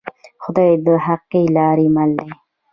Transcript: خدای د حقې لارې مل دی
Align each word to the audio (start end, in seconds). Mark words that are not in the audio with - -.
خدای 0.43 0.71
د 0.85 0.87
حقې 1.05 1.43
لارې 1.57 1.87
مل 1.95 2.11
دی 2.19 2.29